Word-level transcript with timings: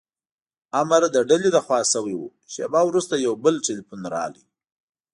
امر 0.81 1.01
د 1.15 1.17
ډلې 1.29 1.49
له 1.55 1.61
خوا 1.65 1.79
شوی 1.93 2.13
و، 2.17 2.23
شېبه 2.53 2.81
وروسته 2.85 3.13
یو 3.25 3.33
بل 3.43 3.55
ټیلیفون 3.65 4.01
راغلی. 4.15 4.45